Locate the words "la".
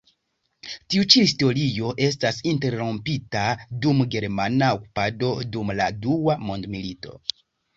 5.83-5.91